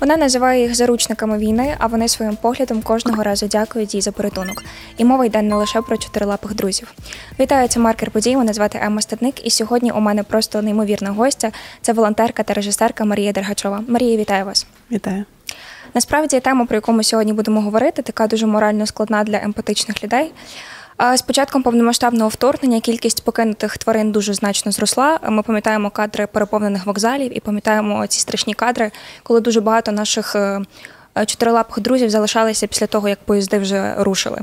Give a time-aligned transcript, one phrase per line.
[0.00, 4.62] Вона називає їх заручниками війни, а вони своїм поглядом кожного разу дякують їй за порятунок.
[4.96, 6.94] І мова йде не лише про чотирилапих друзів.
[7.40, 8.36] Вітаю, це маркер подій.
[8.36, 11.52] Мене звати Емма Статник, і сьогодні у мене просто неймовірна гостя.
[11.82, 13.84] Це волонтерка та режисерка Марія Дергачова.
[13.88, 14.66] Марія, вітаю вас.
[14.92, 15.24] Вітаю.
[15.94, 20.32] Насправді тема, про яку ми сьогодні будемо говорити, така дуже морально складна для емпатичних людей.
[21.14, 25.20] З початком повномасштабного вторгнення кількість покинутих тварин дуже значно зросла.
[25.28, 28.90] Ми пам'ятаємо кадри переповнених вокзалів і пам'ятаємо ці страшні кадри,
[29.22, 30.60] коли дуже багато наших е,
[31.26, 34.40] чотирилапих друзів залишалися після того, як поїзди вже рушили.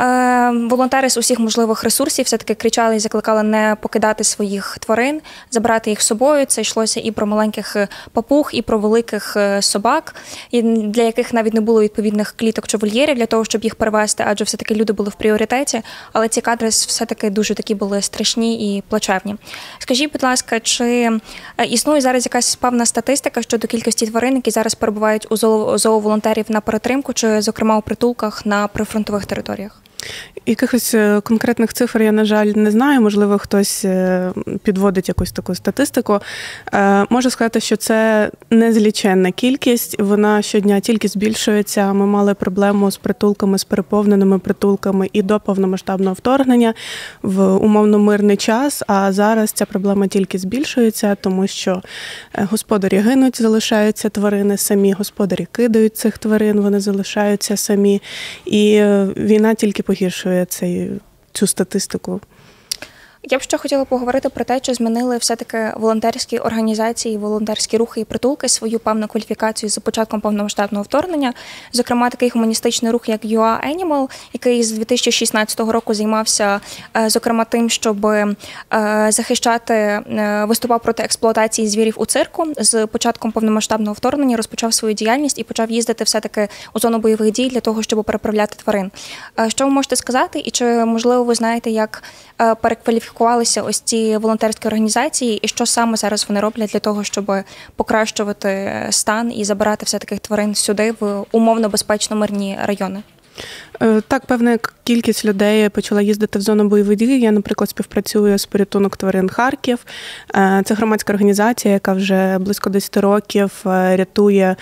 [0.00, 5.90] Е, Волонтери з усіх можливих ресурсів все-таки кричали і закликали не покидати своїх тварин, забрати
[5.90, 6.46] їх з собою.
[6.46, 10.14] Це йшлося і про маленьких е, папуг, і про великих е, собак,
[10.52, 14.44] для яких навіть не було відповідних кліток чи вольєрів для того, щоб їх перевезти, адже
[14.44, 15.82] все-таки люди були в пріоритеті.
[16.12, 19.36] Але ці кадри все-таки дуже такі були страшні і плачевні.
[19.78, 21.10] Скажіть, будь ласка, чи
[21.68, 25.36] існує зараз якась певна статистика щодо кількості тварин, які зараз перебувають у
[25.78, 29.81] зооволонтерів на перетримку, чи, зокрема, у притулках на прифронтових територіях?
[30.46, 33.00] Якихось е, конкретних цифр я, на жаль, не знаю.
[33.00, 36.20] Можливо, хтось е, підводить якусь таку статистику.
[36.74, 40.00] Е, можу сказати, що це незліченна кількість.
[40.00, 41.92] Вона щодня тільки збільшується.
[41.92, 46.74] Ми мали проблему з притулками, з переповненими притулками і до повномасштабного вторгнення
[47.22, 48.82] в умовно мирний час.
[48.86, 51.82] А зараз ця проблема тільки збільшується, тому що
[52.50, 54.92] господарі гинуть, залишаються тварини самі.
[54.92, 58.02] Господарі кидають цих тварин, вони залишаються самі.
[58.46, 58.82] І
[59.16, 60.90] війна тільки погіршує цей,
[61.32, 62.20] цю статистику.
[63.24, 68.04] Я б ще хотіла поговорити про те, чи змінили все-таки волонтерські організації, волонтерські рухи і
[68.04, 71.32] притулки свою певну кваліфікацію за початком повномасштабного вторгнення.
[71.72, 76.60] Зокрема, такий гуманістичний рух, як UA Animal, який з 2016 року займався
[76.96, 78.34] е, зокрема тим, щоб е,
[79.08, 82.46] захищати, е, виступав проти експлуатації звірів у цирку.
[82.58, 87.48] З початком повномасштабного вторгнення розпочав свою діяльність і почав їздити все-таки у зону бойових дій
[87.48, 88.90] для того, щоб переправляти тварин.
[89.48, 92.02] Що ви можете сказати, і чи можливо ви знаєте, як
[92.36, 97.32] перекваліфікувати ідентифікувалися ось ці волонтерські організації, і що саме зараз вони роблять для того, щоб
[97.76, 103.02] покращувати стан і забирати все таких тварин сюди в умовно безпечно мирні райони?
[103.82, 107.20] Е, так, певна кількість людей почала їздити в зону бойових дій.
[107.20, 109.78] Я, наприклад, співпрацюю з порятунок тварин Харків.
[110.34, 114.56] Е, це громадська організація, яка вже близько 10 років е, рятує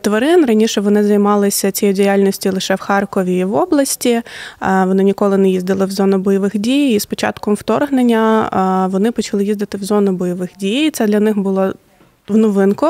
[0.00, 0.46] тварин.
[0.46, 4.22] Раніше вони займалися цією діяльністю лише в Харкові і в області.
[4.60, 6.90] Вони ніколи не їздили в зону бойових дій.
[6.90, 10.90] І з початком вторгнення вони почали їздити в зону бойових дій.
[10.90, 11.72] Це для них було.
[12.28, 12.86] В новинку,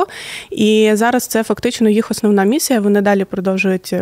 [0.51, 2.79] і зараз це фактично їх основна місія.
[2.79, 3.95] Вони далі продовжують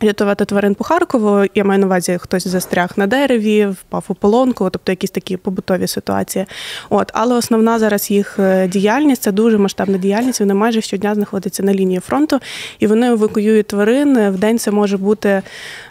[0.00, 4.70] Рятувати тварин по Харкову, я маю на увазі, хтось застряг на дереві, впав у полонку,
[4.70, 6.46] тобто якісь такі побутові ситуації.
[6.90, 10.40] От, але основна зараз їх е, діяльність це дуже масштабна діяльність.
[10.40, 12.40] Вони майже щодня знаходяться на лінії фронту,
[12.78, 14.30] і вони евакуюють тварин.
[14.30, 15.42] В день це може бути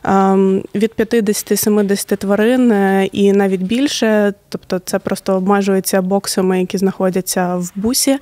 [0.04, 4.34] ем, від 50-70 тварин е, і навіть більше.
[4.50, 8.18] Тобто, це просто обмежується боксами, які знаходяться в бусі,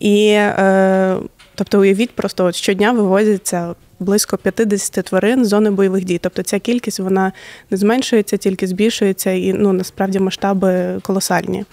[0.00, 1.16] і е,
[1.54, 6.18] тобто, уявіть, просто от щодня вивозяться близько 50 тварин з зони бойових дій.
[6.18, 7.32] Тобто ця кількість вона
[7.70, 11.64] не зменшується, тільки збільшується, і ну насправді масштаби колосальні.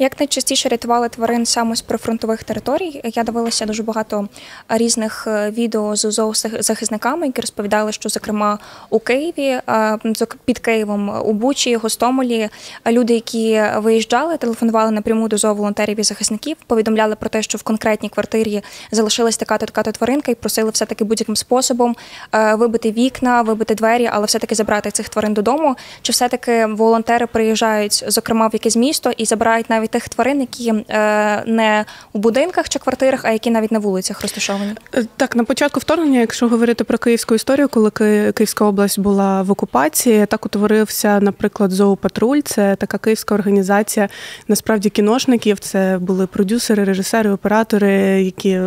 [0.00, 3.00] Як найчастіше рятували тварин саме з прифронтових територій?
[3.14, 4.28] Я дивилася дуже багато
[4.68, 8.58] різних е, відео з зоозахисниками, які розповідали, що зокрема
[8.90, 9.98] у Києві, е,
[10.44, 12.48] під Києвом, у Бучі, Гостомелі,
[12.86, 18.08] люди, які виїжджали, телефонували напряму до зооволонтерів і захисників, повідомляли про те, що в конкретній
[18.08, 21.96] квартирі залишилась така-то така-то тваринка, і просили все таки будь-яким способом
[22.34, 25.76] е, вибити вікна, вибити двері, але все таки забрати цих тварин додому.
[26.02, 30.72] Чи все таки волонтери приїжджають, зокрема в якесь місто і забирають навіть тих тварин, які
[30.88, 34.72] е, не у будинках чи квартирах, а які навіть на вулицях розташовані?
[34.94, 39.50] Е, так, на початку вторгнення, якщо говорити про київську історію, коли Київська область була в
[39.50, 42.40] окупації, так утворився, наприклад, зоопатруль.
[42.44, 44.08] Це така київська організація,
[44.48, 45.58] насправді кіношників.
[45.58, 47.92] Це були продюсери, режисери, оператори,
[48.22, 48.58] які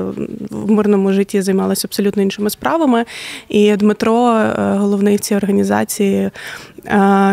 [0.50, 3.06] в мирному житті займалися абсолютно іншими справами.
[3.50, 6.32] І Дмитро, е, головний цієї організації,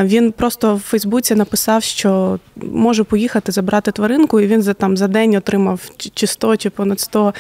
[0.03, 5.09] він просто в Фейсбуці написав, що може поїхати забрати тваринку, і він за там за
[5.09, 7.35] день отримав чи 100, чи понад 100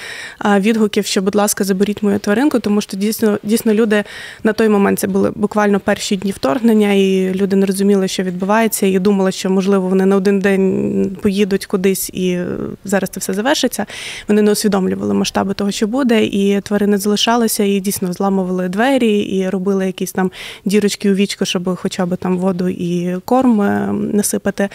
[0.44, 4.04] відгуків, що, будь ласка, заберіть мою тваринку, тому що дійсно дійсно люди
[4.44, 8.86] на той момент це були буквально перші дні вторгнення, і люди не розуміли, що відбувається,
[8.86, 12.38] і думали, що можливо вони на один день поїдуть кудись, і
[12.84, 13.86] зараз це все завершиться.
[14.28, 19.48] Вони не усвідомлювали масштаби того, що буде, і тварини залишалися, і дійсно зламували двері, і
[19.48, 20.30] робили якісь там
[20.64, 24.68] дірочки у вічку, щоб хоч хоча б там воду і корм е, насипати.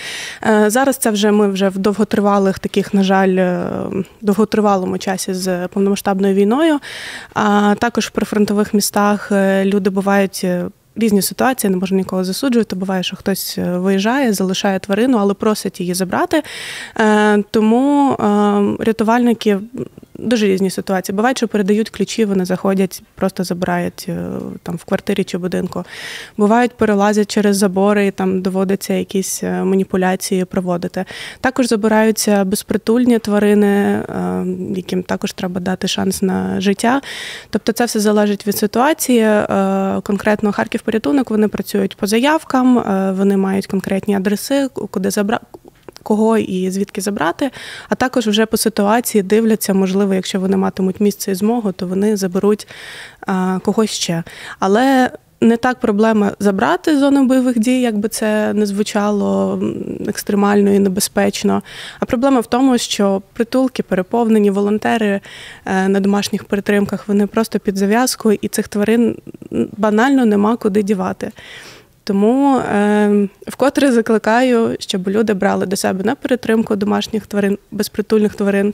[0.67, 3.63] Зараз це вже ми вже в довготривалих таких, на жаль,
[4.21, 6.79] довготривалому часі з повномасштабною війною.
[7.33, 9.31] А також в прифронтових містах
[9.65, 10.45] люди бувають
[10.95, 12.75] різні ситуації, не можу нікого засуджувати.
[12.75, 16.43] Буває, що хтось е, виїжджає, залишає тварину, але просить її забрати.
[16.99, 19.59] Е, тому е, рятувальники
[20.23, 21.15] дуже різні ситуації.
[21.15, 24.09] Буває, що передають ключі, вони заходять, просто забирають
[24.63, 25.83] там в квартирі чи будинку.
[26.37, 31.05] Бувають, перелазять через забори, і там доводиться якісь маніпуляції проводити.
[31.41, 34.03] Також забираються безпритульні тварини,
[34.75, 37.01] яким також треба дати шанс на життя.
[37.49, 39.27] Тобто, це все залежить від ситуації.
[40.03, 45.45] Конкретно Харків порятунок вони працюють по заявкам, е, вони мають конкретні адреси, куди забрати.
[46.03, 47.51] Кого і звідки забрати,
[47.89, 52.17] а також вже по ситуації дивляться, можливо, якщо вони матимуть місце і змогу, то вони
[52.17, 52.67] заберуть
[53.63, 54.23] когось ще.
[54.59, 55.11] Але
[55.43, 59.61] не так проблема забрати зону бойових дій, якби це не звучало
[60.07, 61.63] екстремально і небезпечно.
[61.99, 65.21] А проблема в тому, що притулки переповнені, волонтери
[65.65, 69.15] е, на домашніх перетримках, вони просто під зав'язкою, і цих тварин
[69.77, 71.31] банально нема куди дівати.
[72.03, 78.73] Тому е, вкотре закликаю, щоб люди брали до себе на перетримку домашніх тварин, безпритульних тварин.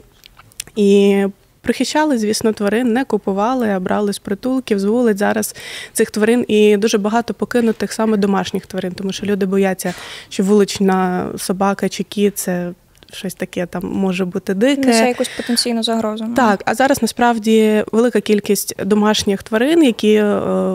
[0.76, 1.26] І
[1.62, 5.18] Прихищали, звісно, тварин, не купували, а брали з притулків, з вулиць.
[5.18, 5.56] Зараз
[5.94, 9.94] цих тварин і дуже багато покинутих саме домашніх тварин, тому що люди бояться,
[10.30, 12.72] що вулична собака чи кіт– це
[13.14, 14.88] щось таке там може бути дике.
[14.88, 16.26] Несе якусь потенційну загрозу.
[16.28, 16.36] Ну.
[16.36, 20.24] Так, а зараз насправді велика кількість домашніх тварин, які е,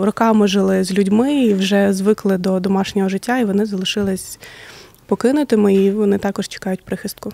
[0.01, 4.39] роками жили з людьми і вже звикли до домашнього життя, і вони залишились
[5.05, 7.31] покинутими, і вони також чекають прихистку.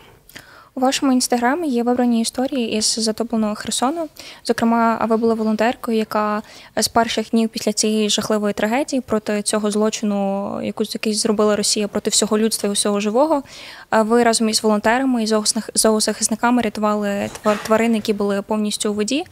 [0.82, 4.08] Вашому інстаграмі є вибрані історії із затопленого Херсону.
[4.44, 6.42] Зокрема, ви були волонтеркою, яка
[6.78, 12.38] з перших днів після цієї жахливої трагедії проти цього злочину, якусь зробила Росія проти всього
[12.38, 13.44] людства і всього живого.
[13.92, 15.28] Ви разом із волонтерами і
[15.76, 17.30] зоозахисниками рятували
[17.66, 19.26] тварин, які були повністю у воді.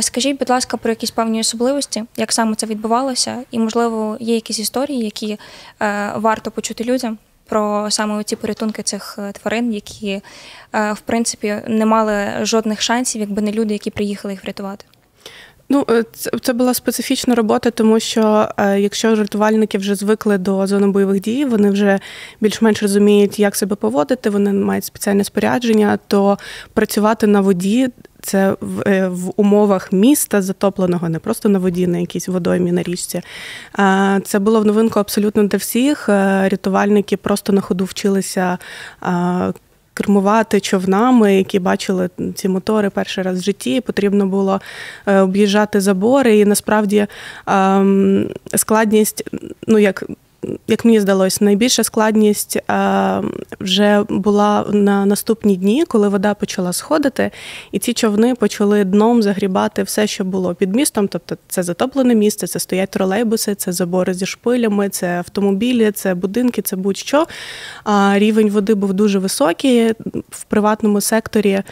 [0.00, 4.58] Скажіть, будь ласка, про якісь певні особливості, як саме це відбувалося, і можливо є якісь
[4.58, 5.38] історії, які
[5.82, 10.22] е, варто почути людям про саме ці порятунки цих е, тварин, які
[10.74, 14.84] е, в принципі не мали жодних шансів, якби не люди, які приїхали їх врятувати.
[15.74, 16.04] Ну, е,
[16.42, 21.44] це була специфічна робота, тому що е, якщо рятувальники вже звикли до зони бойових дій,
[21.44, 22.00] вони вже
[22.40, 26.38] більш-менш розуміють, як себе поводити, вони мають спеціальне спорядження, то
[26.74, 27.88] працювати на воді
[28.22, 32.82] це в, е, в умовах міста затопленого, не просто на воді, на якійсь водоймі на
[32.82, 33.20] річці.
[34.24, 36.08] Це було в новинку абсолютно для всіх.
[36.48, 38.58] Рятувальники просто на ходу вчилися.
[39.94, 44.60] Кермувати човнами, які бачили ці мотори перший раз в житті, потрібно було
[45.06, 47.06] е, об'їжджати забори, і насправді
[47.46, 49.24] ем, складність,
[49.66, 50.04] ну як
[50.66, 52.58] як мені здалося, найбільша складність
[53.60, 57.30] вже була на наступні дні, коли вода почала сходити,
[57.72, 61.08] і ці човни почали дном загрібати все, що було під містом.
[61.08, 66.62] Тобто це затоплене місце, це стоять тролейбуси, це забори зі шпилями, це автомобілі, це будинки,
[66.62, 67.26] це будь-що.
[67.84, 69.92] А рівень води був дуже високий.
[70.30, 71.62] В приватному секторі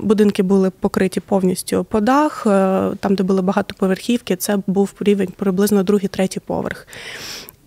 [0.00, 2.46] будинки були покриті повністю по дах.
[2.46, 6.86] Е, там, де були багатоповерхівки, це був рівень приблизно другий, третій поверх.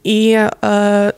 [0.03, 0.49] І е,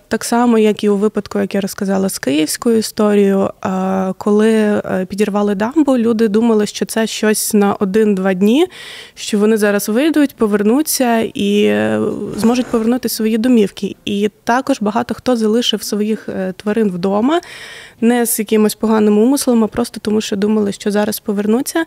[0.08, 5.06] так само, як і у випадку, як я розказала з київською історією, е, коли е,
[5.10, 8.68] підірвали дамбу, люди думали, що це щось на один-два дні,
[9.16, 12.02] що вони зараз вийдуть, повернуться і е,
[12.38, 13.96] зможуть повернути свої домівки.
[14.06, 17.42] І також багато хто залишив своїх е, тварин вдома,
[18.02, 21.86] не з якимось поганим умислом, а просто тому, що думали, що зараз повернуться.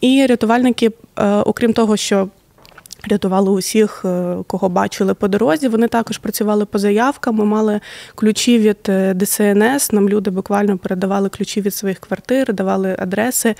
[0.00, 2.28] І рятувальники, е, окрім того, що
[3.04, 5.68] Рятували усіх, е, кого бачили по дорозі.
[5.68, 7.34] Вони також працювали по заявкам.
[7.34, 7.80] Ми мали
[8.14, 9.92] ключі від е, ДСНС.
[9.92, 13.54] Нам люди буквально передавали ключі від своїх квартир, давали адреси,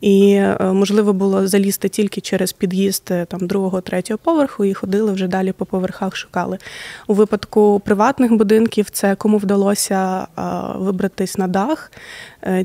[0.00, 5.26] і е, можливо було залізти тільки через під'їзд там другого, третього поверху і ходили вже
[5.26, 6.16] далі по поверхах.
[6.16, 6.58] Шукали
[7.06, 8.90] у випадку приватних будинків.
[8.90, 10.26] Це кому вдалося
[10.74, 11.92] вибратись на дах,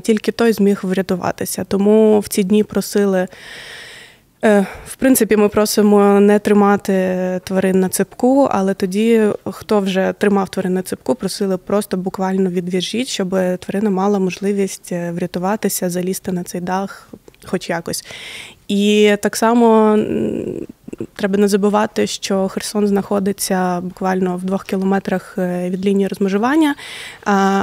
[0.02, 1.64] тільки той зміг врятуватися.
[1.64, 3.28] Тому в ці дні просили.
[4.44, 10.48] Е, в принципі, ми просимо не тримати тварин на цепку, але тоді, хто вже тримав
[10.48, 13.28] тварин на цепку, просили просто буквально відв'яжіть, щоб
[13.58, 17.08] тварина мала можливість е, врятуватися, залізти на цей дах,
[17.44, 18.04] хоч якось.
[18.68, 19.98] І так само
[21.16, 26.74] треба не забувати, що Херсон знаходиться буквально в двох кілометрах е, від лінії розмежування.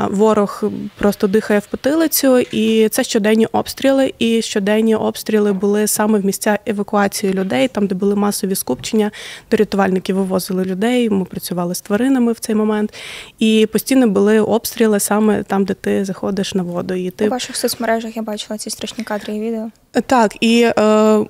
[0.09, 0.63] Ворог
[0.97, 4.13] просто дихає в потилицю, і це щоденні обстріли.
[4.19, 9.11] І щоденні обстріли були саме в місця евакуації людей, там де були масові скупчення,
[9.51, 11.09] де рятувальники вивозили людей.
[11.09, 12.93] Ми працювали з тваринами в цей момент,
[13.39, 16.93] і постійно були обстріли саме там, де ти заходиш на воду.
[16.93, 19.69] І ти у ваших соцмережах я бачила ці страшні кадри і відео.
[19.91, 21.25] Так, і е,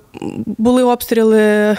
[0.46, 1.76] були обстріли, е,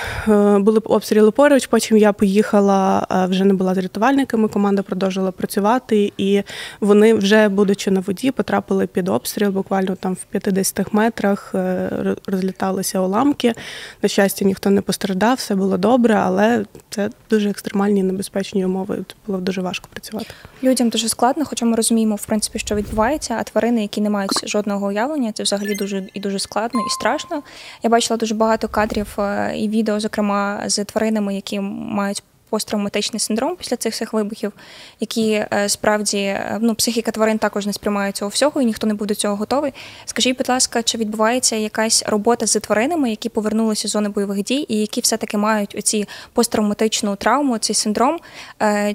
[0.59, 1.67] були обстріли поруч.
[1.67, 4.47] Потім я поїхала, е, вже не була з рятувальниками.
[4.47, 6.43] Команда продовжила працювати, і
[6.79, 9.49] вони, вже будучи на воді, потрапили під обстріл.
[9.49, 11.89] Буквально там в 50 метрах е,
[12.27, 13.53] розліталися уламки.
[14.01, 19.05] На щастя, ніхто не постраждав, все було добре, але це дуже екстремальні небезпечні умови.
[19.27, 20.29] Було дуже важко працювати.
[20.63, 23.37] Людям дуже складно, хоча ми розуміємо, в принципі, що відбувається.
[23.39, 27.43] А тварини, які не мають жодного уявлення, це взагалі дуже і дуже складно і страшно.
[27.83, 33.55] Я бачила дуже багато кадрів е, і відео, зокрема з тваринами, які мають посттравматичний синдром
[33.55, 34.53] після цих всіх вибухів,
[34.99, 38.93] які е, справді е, ну, психіка тварин також не сприймає цього всього, і ніхто не
[38.93, 39.73] буде цього готовий.
[40.05, 44.65] Скажіть, будь ласка, чи відбувається якась робота з тваринами, які повернулися з зони бойових дій,
[44.69, 48.19] і які все-таки мають оці посттравматичну травму, цей синдром?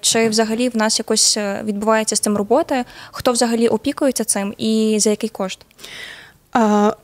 [0.00, 2.84] Чи взагалі в нас якось відбувається з цим робота?
[3.11, 5.58] Хто взагалі опікується цим і за який кошт?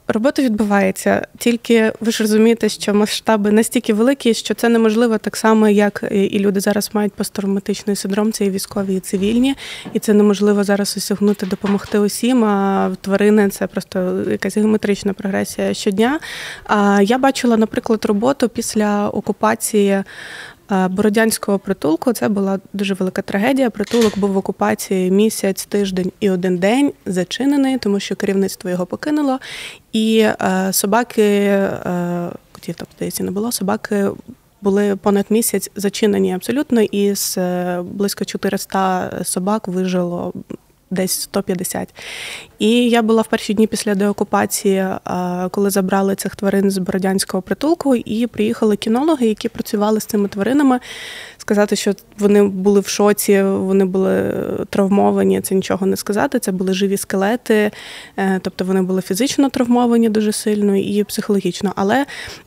[0.09, 5.69] Робота відбувається, тільки ви ж розумієте, що масштаби настільки великі, що це неможливо так само,
[5.69, 9.55] як і люди зараз мають посттравматичний синдром, це і військові, і цивільні,
[9.93, 12.45] і це неможливо зараз осягнути, допомогти усім.
[12.45, 16.21] А тварини це просто якась геометрична прогресія щодня.
[16.65, 20.05] А я бачила, наприклад, роботу після окупації
[20.71, 23.71] Бородянського притулку це була дуже велика трагедія.
[23.71, 29.39] Притулок був в окупації місяць, тиждень і один день зачинений, тому що керівництво його покинуло.
[29.93, 34.09] І е, собаки, е, котів там здається, не було собаки.
[34.63, 37.39] Були понад місяць зачинені абсолютно, і з
[37.83, 40.33] близько 400 собак вижило
[40.91, 41.95] десь 150.
[42.59, 44.87] І я була в перші дні після деокупації,
[45.51, 50.81] коли забрали цих тварин з Бородянського притулку, і приїхали кінологи, які працювали з цими тваринами
[51.41, 54.35] сказати, що вони були в шоці, вони були
[54.71, 55.41] травмовані.
[55.41, 56.39] Це нічого не сказати.
[56.39, 57.71] Це були живі скелети,
[58.17, 61.73] е, тобто вони були фізично травмовані дуже сильно і психологічно.
[61.77, 62.07] Але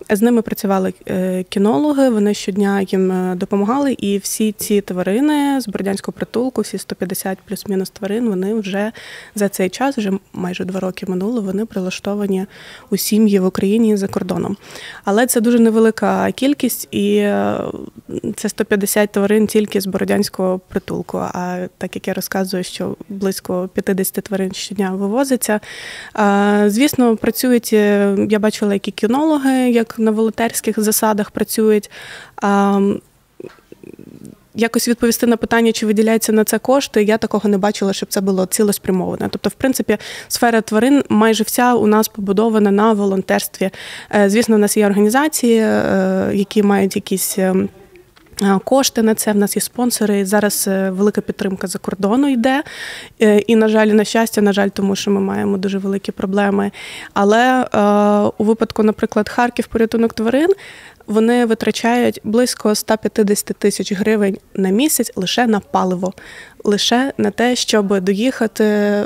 [0.09, 2.09] з ними працювали е, кінологи.
[2.09, 3.93] Вони щодня їм е, допомагали.
[3.93, 8.91] І всі ці тварини з Бородянського притулку, всі 150 плюс-мінус тварин, вони вже
[9.35, 11.41] за цей час, вже майже два роки минуло.
[11.41, 12.45] Вони прилаштовані
[12.89, 14.57] у сім'ї в Україні за кордоном.
[15.03, 17.19] Але це дуже невелика кількість, і
[18.35, 21.18] це 150 50 тварин тільки з бородянського притулку.
[21.18, 25.60] А так як я розказую, що близько 50 тварин щодня вивозиться.
[26.66, 27.70] Звісно, працюють.
[27.74, 31.90] Е, я бачила, які кінологи, як на волонтерських засадах працюють.
[34.56, 38.22] Якось відповісти на питання, чи виділяється на це кошти, я такого не бачила, щоб це
[38.22, 39.28] було цілеспрямоване.
[39.32, 39.98] Тобто, в принципі,
[40.28, 43.70] сфера тварин майже вся у нас побудована на волонтерстві.
[44.16, 47.40] Е, звісно, у нас є організації, е, які мають якісь.
[48.42, 50.25] Ем, Кошти на це в нас є спонсори.
[50.25, 52.63] Зараз е, велика підтримка за кордону йде.
[53.22, 56.72] Е, і, на жаль, на щастя, на жаль, тому що ми маємо дуже великі проблеми.
[57.13, 57.78] Але е,
[58.38, 60.50] у випадку, наприклад, Харків порятунок тварин
[61.07, 66.13] вони витрачають близько 150 тисяч гривень на місяць лише на паливо,
[66.63, 68.63] лише на те, щоб доїхати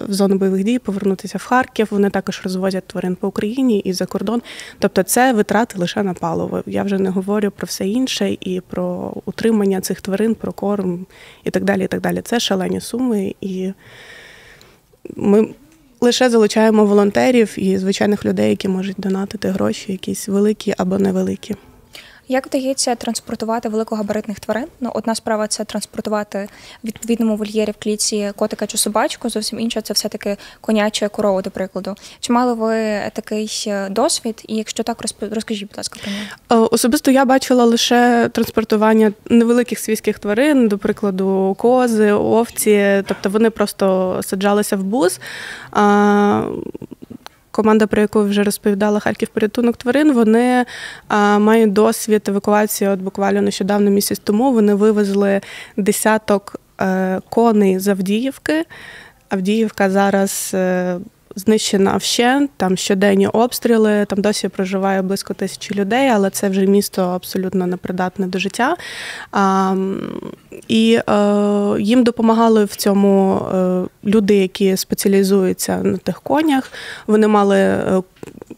[0.08, 1.88] в зону бойових дій, повернутися в Харків.
[1.92, 4.42] Вони також розвозять тварин по Україні і за кордон.
[4.80, 6.64] Тобто, це витрати лише на паливо.
[6.66, 11.06] Я вже не говорю про все інше і про утримання цих тварин, про корм
[11.44, 11.84] і так далі.
[11.84, 12.22] І так далі.
[12.22, 13.74] Це шалені суми, і
[15.16, 15.50] ми.
[16.02, 21.56] Лише залучаємо волонтерів і звичайних людей, які можуть донатити гроші, якісь великі або невеликі.
[22.30, 24.66] Як вдається транспортувати великогабаритних тварин?
[24.80, 26.50] Ну, одна справа це транспортувати
[26.84, 29.30] в відповідному вольєрі в клітці котика чи собачку.
[29.30, 31.96] Зовсім інша це все таки коняча корова, до прикладу.
[32.20, 34.44] Чи мали ви такий е, досвід?
[34.48, 36.66] І якщо так, розкажіть, будь ласка, про нього.
[36.66, 43.50] Е, особисто я бачила лише транспортування невеликих свійських тварин, до прикладу, кози, овці, тобто вони
[43.50, 45.20] просто саджалися в бус
[47.58, 50.66] команда, про яку вже розповідала Харків порятунок тварин, вони
[51.40, 52.90] мають досвід евакуації.
[52.90, 55.42] От буквально нещодавно місяць тому вони вивезли
[55.78, 58.66] десяток е, коней з Авдіївки.
[59.30, 60.56] Авдіївка зараз.
[61.38, 66.66] Е, знищена вщент, там щоденні обстріли, там досі проживає близько тисячі людей, але це вже
[66.66, 68.76] місто абсолютно непридатне до життя.
[69.32, 69.76] А,
[70.68, 71.14] І е,
[71.80, 76.72] їм допомагали в цьому е, люди, які спеціалізуються на тих конях.
[77.08, 77.58] Вони мали.
[77.58, 78.02] Е,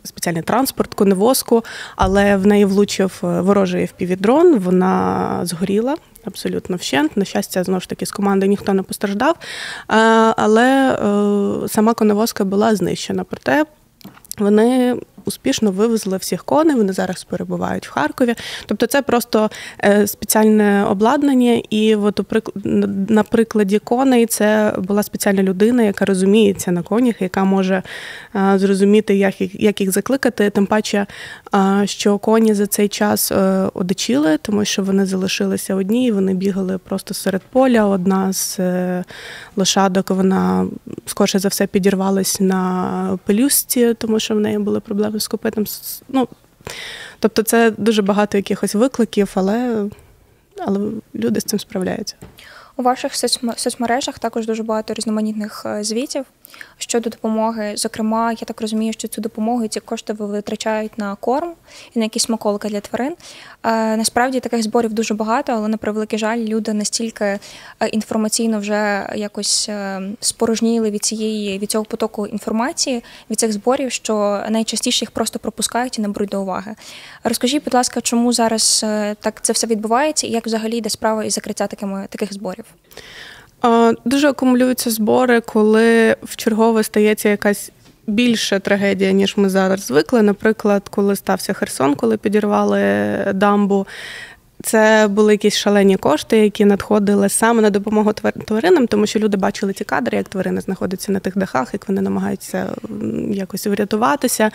[0.03, 1.63] спеціальний транспорт, коневозку,
[1.95, 5.95] але в неї влучив ворожий впівдрон, вона згоріла.
[6.25, 7.17] Абсолютно вщент.
[7.17, 9.35] На щастя, знову ж таки, з команди ніхто не постраждав.
[10.37, 10.97] Але
[11.67, 13.23] сама коневозка була знищена.
[13.23, 13.65] Проте
[14.37, 14.97] вони
[15.29, 16.75] успішно вивезли всіх коней.
[16.75, 18.35] Вони зараз перебувають в Харкові.
[18.65, 19.49] Тобто, це просто
[19.83, 21.61] е, спеціальне обладнання.
[21.69, 22.21] І от
[23.09, 27.83] на прикладі коней це була спеціальна людина, яка розуміється на конях, яка може
[28.35, 30.49] е, зрозуміти, як їх, як їх закликати.
[30.49, 31.05] Тим паче,
[31.55, 33.31] е, що коні за цей час
[33.73, 37.85] одичили, тому що вони залишилися одні, вони бігали просто серед поля.
[37.85, 38.59] Одна з
[39.55, 40.67] лошадок вона
[41.05, 45.65] скорше за все підірвалась на пелюсті, тому що в неї були проблеми з там.
[46.09, 46.27] Ну,
[47.19, 49.85] Тобто це дуже багато якихось викликів, але,
[50.59, 52.15] але люди з цим справляються.
[52.77, 53.15] У ваших
[53.55, 56.25] соцмережах також дуже багато різноманітних е, звітів
[56.77, 57.73] щодо допомоги.
[57.77, 61.53] Зокрема, я так розумію, що цю допомогу і ці кошти витрачають на корм
[61.95, 63.15] і на якісь смаколики для тварин.
[63.63, 69.09] Е, насправді таких зборів дуже багато, але на превеликий жаль, люди настільки е, інформаційно вже
[69.15, 69.69] якось
[70.19, 75.99] спорожніли від цієї від цього потоку інформації, від цих зборів, що найчастіше їх просто пропускають
[75.99, 76.75] і не беруть до уваги.
[77.23, 78.85] Розкажіть, будь ласка, чому зараз
[79.19, 82.65] так це все відбувається, і як взагалі йде справа із закриття такими таких зборів?
[84.05, 87.71] Дуже акумулюються збори, коли в чергове стається якась
[88.07, 90.21] більша трагедія, ніж ми зараз звикли.
[90.21, 92.81] Наприклад, коли стався Херсон, коли підірвали
[93.33, 93.87] дамбу.
[94.63, 98.13] Це були якісь шалені кошти, які надходили саме на допомогу
[98.45, 102.01] тваринам, тому що люди бачили ті кадри, як тварини знаходяться на тих дахах, як вони
[102.01, 102.67] намагаються
[103.31, 104.51] якось врятуватися.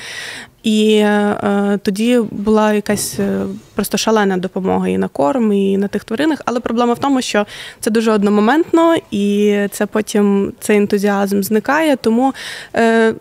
[0.64, 6.04] І е, тоді була якась е, просто шалена допомога і на корм, і на тих
[6.04, 6.42] тваринах.
[6.44, 7.46] Але проблема в тому, що
[7.80, 11.96] це дуже одномоментно, і це потім цей ентузіазм зникає.
[11.96, 12.34] Тому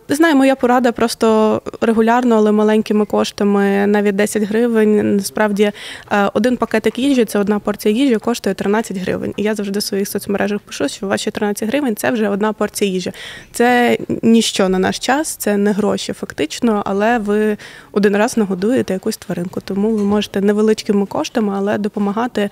[0.08, 5.16] не знаю, моя порада просто регулярно, але маленькими коштами, навіть 10 гривень.
[5.16, 5.72] Насправді
[6.12, 9.34] е, один пакетик їжі це одна порція їжі, коштує 13 гривень.
[9.36, 12.90] І я завжди в своїх соцмережах пишу, що ваші 13 гривень це вже одна порція
[12.90, 13.12] їжі.
[13.52, 17.56] Це ніщо на наш час, це не гроші фактично, але ви ви
[17.92, 19.60] один раз нагодуєте якусь тваринку.
[19.60, 22.50] Тому ви можете невеличкими коштами, але допомагати.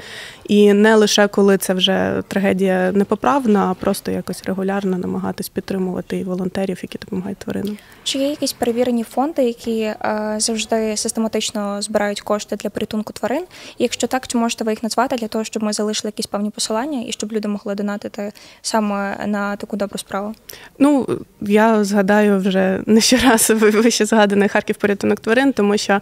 [0.49, 6.25] І не лише коли це вже трагедія непоправна, а просто якось регулярно намагатись підтримувати і
[6.25, 7.77] волонтерів, які допомагають тваринам.
[8.05, 13.45] Чи є якісь перевірені фонди, які е, завжди систематично збирають кошти для порятунку тварин?
[13.79, 16.51] І якщо так, чи можете ви їх назвати для того, щоб ми залишили якісь певні
[16.51, 20.35] посилання і щоб люди могли донатити саме на таку добру справу?
[20.79, 21.07] Ну
[21.41, 26.01] я згадаю вже не ще раз вище згаданий Харків в порятунок тварин, тому що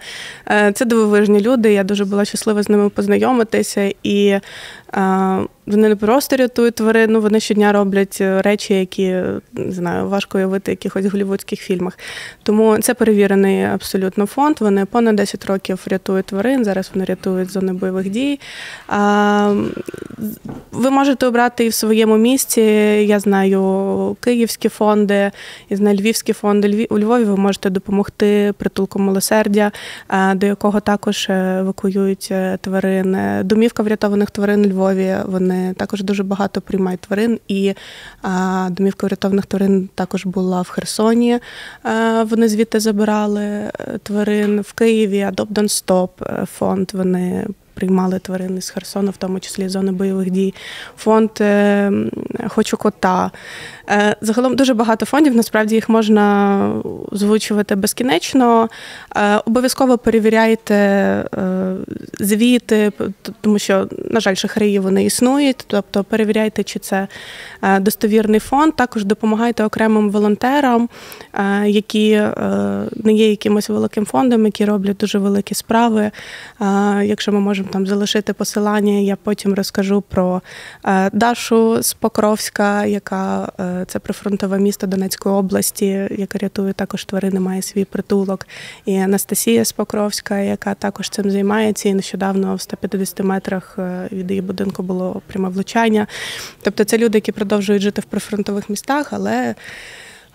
[0.51, 1.73] е, це дивовижні люди.
[1.73, 4.39] Я дуже була щаслива з ними познайомитися і.
[5.71, 9.07] Е, вони не просто рятують тварину, вони щодня роблять е, речі, які
[9.53, 11.99] не знаю, важко уявити в якихось голівудських фільмах.
[12.43, 14.57] Тому це перевірений абсолютно фонд.
[14.61, 16.65] Вони понад 10 років рятують тварин.
[16.65, 18.41] Зараз вони рятують зони бойових дій.
[20.73, 22.61] Ви можете обрати і в своєму місті.
[23.07, 25.31] Я знаю київські фонди,
[25.71, 26.87] я знаю львівські фонди.
[26.91, 29.73] У Львові ви можете допомогти притулку милосердя,
[30.35, 33.17] до якого також е, евакуюють е, тварин.
[33.45, 35.17] Домівка врятованих тварин у Львові.
[35.27, 37.75] Вони також дуже багато приймають тварин, і
[38.71, 41.39] домівка врятованих тварин також була в Херсоні.
[42.25, 45.19] Вони звідти забирали е, тварин в Києві.
[45.19, 46.91] Adopt Don't Stop е, фонд.
[46.93, 47.47] Вони
[47.81, 50.55] приймали тварини з Херсону, в тому числі зони бойових дій.
[50.99, 51.93] Фонд е,
[52.49, 53.31] Хочу кота.
[53.91, 56.75] Е, загалом дуже багато фондів, насправді їх можна
[57.13, 58.69] озвучувати безкінечно.
[59.17, 60.81] Е, обов'язково перевіряйте
[62.21, 62.93] звіти,
[63.41, 65.65] тому що, на жаль, шахраї вони існують.
[65.67, 67.09] Тобто перевіряйте, чи це
[67.81, 68.77] достовірний фонд.
[68.77, 70.89] Також допомагайте окремим волонтерам,
[71.65, 72.23] які
[72.95, 76.11] не є якимось великим фондом, які роблять дуже великі справи.
[77.03, 78.93] Якщо ми можемо там залишити посилання.
[78.93, 80.43] Я потім розкажу про
[80.85, 87.41] е, Дашу з Покровська, яка е, це прифронтове місто Донецької області, яка рятує також тварини,
[87.41, 88.47] має свій притулок.
[88.85, 91.89] І Анастасія з Покровська, яка також цим займається.
[91.89, 96.07] І нещодавно в 150 метрах е, від її будинку було пряме влучання.
[96.63, 99.55] Тобто це люди, які продовжують жити в прифронтових містах, але,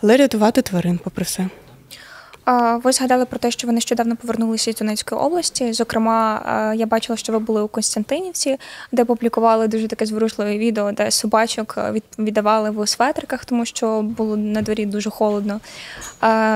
[0.02, 1.48] але рятувати тварин, попри все.
[2.84, 5.74] Ви згадали про те, що ви нещодавно повернулися з Донецької області.
[5.74, 6.42] Зокрема,
[6.78, 8.58] я бачила, що ви були у Константинівці,
[8.92, 11.78] де публікували дуже таке зворушливе відео, де собачок
[12.20, 15.60] віддавали в светриках, тому що було на дворі дуже холодно.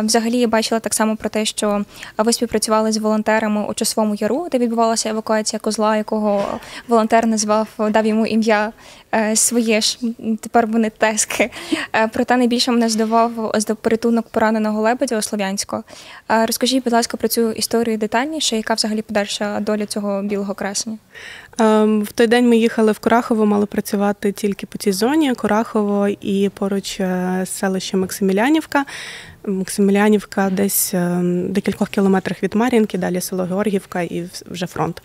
[0.04, 1.86] Взагалі, я бачила так само про те, що
[2.18, 8.06] ви співпрацювали з волонтерами у часовому яру, де відбувалася евакуація козла, якого волонтер назвав, дав
[8.06, 8.72] йому ім'я
[9.16, 10.00] е, своє ж.
[10.42, 11.52] Тепер вони тески.
[11.96, 13.32] Е, проте найбільше мене здавав
[13.82, 15.79] порятунок пораненого лебедя у Слов'янську.
[16.28, 20.98] Розкажіть, будь ласка, про цю історію детальніше, яка взагалі подальша доля цього білого красення?
[21.60, 25.34] Ем, В той день ми їхали в Курахово, мали працювати тільки по цій зоні.
[25.34, 28.86] Курахово і поруч е, селище Максимілянівка.
[29.46, 35.02] Максимілянівка десь ем, декількох кілометрах від Мар'їнки, далі село Георгівка і вже фронт.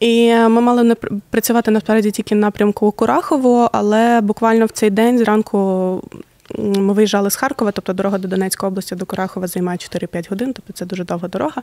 [0.00, 0.96] І е, ми мали
[1.30, 6.02] працювати насправді тільки напрямку Курахово, але буквально в цей день зранку
[6.58, 10.72] ми виїжджали з Харкова, тобто дорога до Донецької області до Курахова займає 4-5 годин, тобто
[10.72, 11.62] це дуже довга дорога.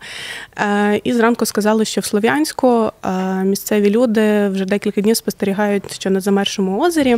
[0.58, 3.10] Е, І зранку сказали, що в Слов'янську е,
[3.44, 7.18] місцеві люди вже декілька днів спостерігають, що на замершому озері.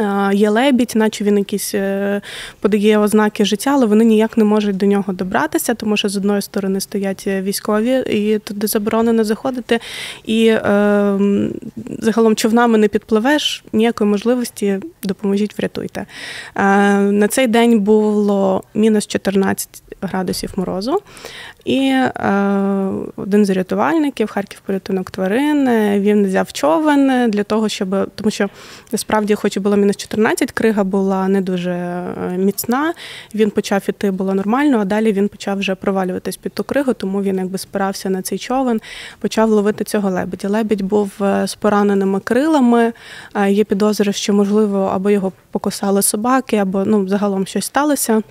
[0.00, 2.20] Е, Є лебідь, наче він якісь е,
[2.60, 6.42] подає ознаки життя, але вони ніяк не можуть до нього добратися, тому що з одної
[6.42, 9.80] сторони стоять військові, і туди заборонено заходити.
[10.24, 10.60] І е,
[11.98, 16.00] загалом човнами не підпливеш, ніякої можливості допоможіть, врятуйте.
[16.00, 16.06] Е,
[16.98, 20.98] На цей день було мінус 14 градусів морозу.
[21.64, 22.12] І е,
[23.16, 28.48] один з рятувальників, Харків порятунок тварин, е, він взяв човен для того, щоб тому що
[28.92, 32.94] насправді, хоч і було мінус 14, крига була не дуже е, міцна.
[33.34, 37.22] Він почав іти, було нормально, а далі він почав вже провалюватись під ту кригу, тому
[37.22, 38.80] він якби спирався на цей човен,
[39.20, 40.48] почав ловити цього лебедя.
[40.48, 42.92] Лебідь був е, з пораненими крилами.
[43.48, 48.22] Є підозри, що можливо або його покусали собаки, або ну загалом щось сталося.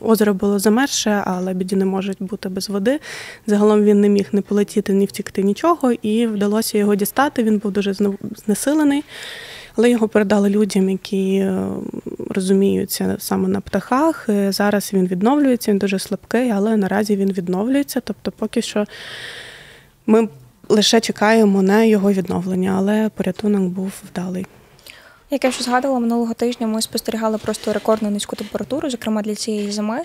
[0.00, 3.00] Озеро було замерше, а лебеді не можуть бути без води.
[3.46, 7.42] Загалом він не міг не полетіти, ні втікти нічого, і вдалося його дістати.
[7.42, 9.04] Він був дуже зне- знесилений,
[9.76, 11.62] але його передали людям, які е,
[12.30, 14.28] розуміються саме на птахах.
[14.28, 18.00] Е, Зараз він відновлюється, він дуже слабкий, але наразі він відновлюється.
[18.00, 18.84] Тобто, поки що
[20.06, 20.28] ми
[20.68, 24.46] лише чекаємо на його відновлення, але порятунок був вдалий.
[25.30, 29.72] Як я вже згадувала, минулого тижня ми спостерігали просто рекордно низьку температуру, зокрема для цієї
[29.72, 30.02] зими.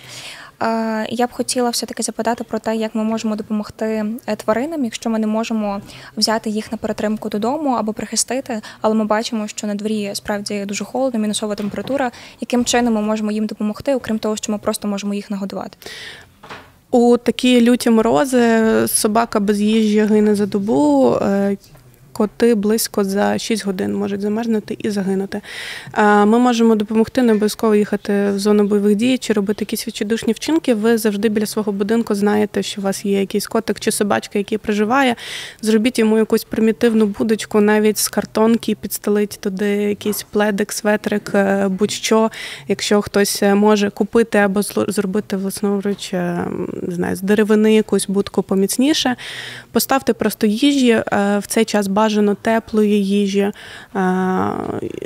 [0.61, 5.09] Е, Я б хотіла все-таки запитати про те, як ми можемо допомогти е, тваринам, якщо
[5.09, 5.81] ми не можемо
[6.17, 10.85] взяти їх на перетримку додому або прихистити, але ми бачимо, що на дворі справді дуже
[10.85, 12.11] холодно, мінусова температура.
[12.41, 15.77] Яким чином ми можемо їм допомогти, окрім того, що ми просто можемо їх нагодувати?
[16.91, 21.15] У такі люті морози собака без їжі гине за добу.
[22.13, 25.41] Коти близько за 6 годин можуть замерзнути і загинути.
[25.97, 30.73] Ми можемо допомогти не обов'язково їхати в зону бойових дій чи робити якісь відчайдушні вчинки.
[30.73, 34.57] Ви завжди біля свого будинку знаєте, що у вас є якийсь котик чи собачка, який
[34.57, 35.15] проживає.
[35.61, 42.31] Зробіть йому якусь примітивну будочку, навіть з картонки, підстелить туди якийсь пледик, светрик, е, будь-що.
[42.67, 46.45] Якщо хтось е, може купити або зробити власноруч, е,
[46.81, 49.15] не знаю, з деревини якусь будку поміцніше.
[49.71, 53.53] Поставте просто їжі в цей час бажано теплої їжі, е,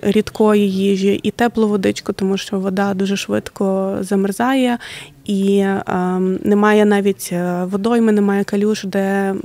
[0.03, 4.77] рідкої їжі і теплу водичку, тому що вода дуже швидко замерзає.
[5.25, 5.83] І е,
[6.43, 9.35] немає навіть е, водойми, немає калюш, де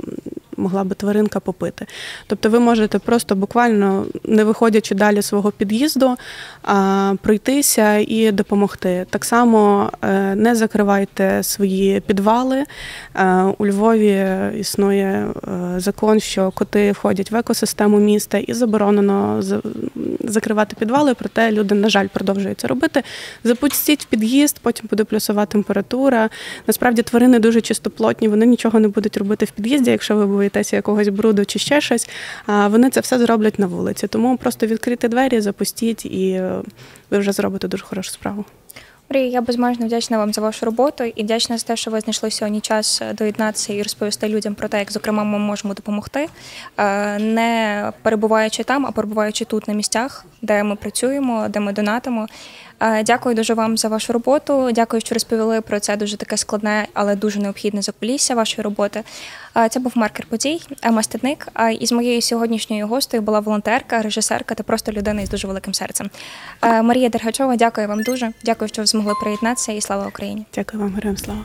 [0.57, 1.85] могла би тваринка попити.
[2.27, 6.15] Тобто ви можете просто буквально, не виходячи далі свого під'їзду,
[6.63, 9.05] а, пройтися і допомогти.
[9.09, 12.63] Так само е, не закривайте свої підвали.
[13.15, 14.27] Е, У Львові
[14.59, 19.41] існує е, закон, що коти входять в екосистему міста і заборонено
[20.19, 23.03] закривати підвали, проте люди, на жаль, продовжують це робити.
[23.43, 26.29] Запустіть під'їзд, потім буде плюсова температура.
[26.67, 31.07] Насправді тварини дуже чистоплотні, вони нічого не будуть робити в під'їзді, якщо ви боїтеся якогось
[31.07, 32.09] бруду чи ще щось.
[32.45, 34.07] А вони це все зроблять на вулиці.
[34.07, 36.61] Тому просто відкрийте двері, запустіть, і е,
[37.09, 38.45] ви вже зробите дуже хорошу справу.
[39.09, 42.31] Марія, я безмежно вдячна вам за вашу роботу і вдячна за те, що ви знайшли
[42.31, 46.27] сьогодні час доєднатися і розповісти людям про те, як зокрема ми можемо допомогти,
[46.77, 52.27] е, не перебуваючи там, а перебуваючи тут на місцях, де ми працюємо, де ми донатимо.
[52.83, 54.71] Е, Дякую дуже вам за вашу роботу.
[54.71, 59.03] Дякую, що розповіли про це дуже таке складне, але дуже необхідне закулісся вашої роботи.
[59.57, 61.47] Е, Це був маркер подій, Ема Стедник.
[61.53, 65.73] А І з моєю сьогоднішньою гостею була волонтерка, режисерка та просто людина із дуже великим
[65.73, 66.09] серцем.
[66.61, 68.31] Е, Марія Дергачова, дякую вам дуже.
[68.43, 70.45] Дякую, що ви змогли приєднатися і слава Україні.
[70.55, 71.41] Дякую вам, героям слава.